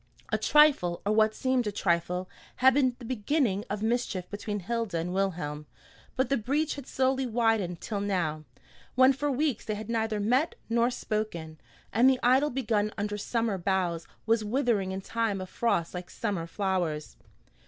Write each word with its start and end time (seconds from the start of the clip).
A 0.31 0.37
trifle, 0.39 0.99
or 1.05 1.11
what 1.11 1.35
seemed 1.35 1.67
a 1.67 1.71
trifle, 1.71 2.27
had 2.55 2.73
been 2.73 2.95
the 2.97 3.05
beginning 3.05 3.65
of 3.69 3.83
mischief 3.83 4.27
between 4.31 4.61
Hilda 4.61 4.97
and 4.97 5.13
Wilhelm, 5.13 5.67
but 6.15 6.29
the 6.29 6.37
breach 6.37 6.73
had 6.73 6.87
slowly 6.87 7.27
widened 7.27 7.81
till 7.81 7.99
now; 8.01 8.43
when 8.95 9.13
for 9.13 9.29
weeks 9.29 9.63
they 9.63 9.75
had 9.75 9.91
neither 9.91 10.19
met 10.19 10.55
nor 10.67 10.89
spoken, 10.89 11.61
and 11.93 12.09
the 12.09 12.19
idyl 12.23 12.49
begun 12.49 12.91
under 12.97 13.15
summer 13.15 13.59
boughs 13.59 14.07
was 14.25 14.43
withering 14.43 14.91
in 14.91 15.01
time 15.01 15.39
of 15.39 15.51
frost 15.51 15.93
like 15.93 16.09
summer 16.09 16.47
flowers. 16.47 17.15